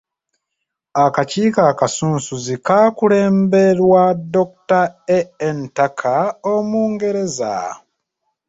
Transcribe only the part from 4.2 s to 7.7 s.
Dr. A.N.Tucker Omungereza.